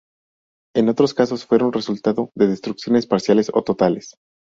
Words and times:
En 0.75 0.89
otros 0.89 1.13
casos 1.13 1.45
fueron 1.45 1.71
resultado 1.71 2.31
de 2.33 2.47
destrucciones 2.47 3.05
parciales 3.05 3.51
o 3.53 3.61
totales. 3.61 4.15